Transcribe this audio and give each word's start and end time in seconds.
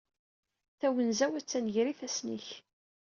Tawenza-w 0.79 1.33
attan 1.39 1.65
gar 1.73 1.87
ifassen-ik. 1.93 2.47